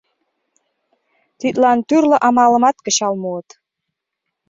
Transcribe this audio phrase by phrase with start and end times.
[1.39, 3.49] Тидлан тӱрлӧ амалымат кычал муыт...